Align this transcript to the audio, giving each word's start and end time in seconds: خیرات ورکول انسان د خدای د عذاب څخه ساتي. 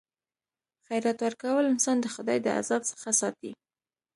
خیرات 0.87 1.17
ورکول 1.21 1.65
انسان 1.73 1.97
د 2.01 2.05
خدای 2.15 2.37
د 2.41 2.47
عذاب 2.59 2.81
څخه 2.91 3.09
ساتي. 3.21 3.51